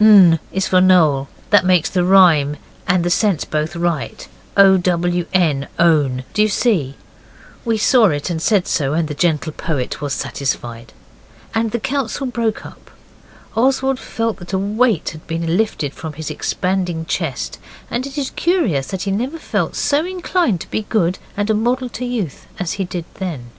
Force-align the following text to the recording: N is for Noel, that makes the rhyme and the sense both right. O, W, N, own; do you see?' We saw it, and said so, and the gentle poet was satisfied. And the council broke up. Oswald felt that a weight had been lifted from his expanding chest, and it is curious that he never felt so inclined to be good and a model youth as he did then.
N 0.00 0.38
is 0.52 0.66
for 0.68 0.80
Noel, 0.80 1.28
that 1.50 1.66
makes 1.66 1.90
the 1.90 2.02
rhyme 2.02 2.56
and 2.88 3.04
the 3.04 3.10
sense 3.10 3.44
both 3.44 3.76
right. 3.76 4.26
O, 4.56 4.78
W, 4.78 5.26
N, 5.34 5.68
own; 5.78 6.24
do 6.32 6.40
you 6.40 6.48
see?' 6.48 6.94
We 7.66 7.76
saw 7.76 8.06
it, 8.06 8.30
and 8.30 8.40
said 8.40 8.66
so, 8.66 8.94
and 8.94 9.06
the 9.06 9.12
gentle 9.14 9.52
poet 9.52 10.00
was 10.00 10.14
satisfied. 10.14 10.94
And 11.54 11.72
the 11.72 11.78
council 11.78 12.26
broke 12.26 12.64
up. 12.64 12.90
Oswald 13.54 13.98
felt 14.00 14.38
that 14.38 14.54
a 14.54 14.58
weight 14.58 15.10
had 15.10 15.26
been 15.26 15.58
lifted 15.58 15.92
from 15.92 16.14
his 16.14 16.30
expanding 16.30 17.04
chest, 17.04 17.58
and 17.90 18.06
it 18.06 18.16
is 18.16 18.30
curious 18.30 18.86
that 18.86 19.02
he 19.02 19.10
never 19.10 19.36
felt 19.38 19.76
so 19.76 20.06
inclined 20.06 20.62
to 20.62 20.70
be 20.70 20.86
good 20.88 21.18
and 21.36 21.50
a 21.50 21.54
model 21.54 21.90
youth 22.02 22.46
as 22.58 22.72
he 22.80 22.84
did 22.84 23.04
then. 23.16 23.50